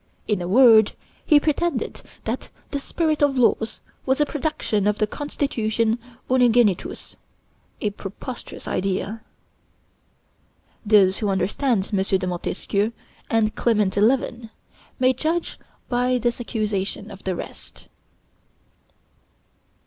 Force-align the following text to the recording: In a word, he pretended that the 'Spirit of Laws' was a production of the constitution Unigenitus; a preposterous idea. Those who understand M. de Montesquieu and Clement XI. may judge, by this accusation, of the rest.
In 0.27 0.41
a 0.41 0.47
word, 0.47 0.93
he 1.23 1.39
pretended 1.39 2.01
that 2.23 2.49
the 2.71 2.79
'Spirit 2.79 3.21
of 3.21 3.37
Laws' 3.37 3.81
was 4.03 4.19
a 4.19 4.25
production 4.25 4.87
of 4.87 4.97
the 4.97 5.05
constitution 5.05 5.99
Unigenitus; 6.27 7.17
a 7.81 7.91
preposterous 7.91 8.67
idea. 8.67 9.21
Those 10.83 11.19
who 11.19 11.29
understand 11.29 11.91
M. 11.93 12.01
de 12.01 12.25
Montesquieu 12.25 12.93
and 13.29 13.53
Clement 13.53 13.93
XI. 13.93 14.49
may 14.97 15.13
judge, 15.13 15.59
by 15.87 16.17
this 16.17 16.41
accusation, 16.41 17.11
of 17.11 17.23
the 17.23 17.35
rest. 17.35 17.85